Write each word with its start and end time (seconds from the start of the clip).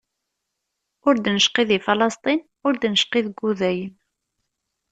Ur 1.07 1.15
d-necqi 1.17 1.63
di 1.69 1.77
Falasṭin, 1.85 2.39
ur 2.67 2.73
d-necqi 2.77 3.19
deg 3.25 3.35
Wudayen. 3.41 3.93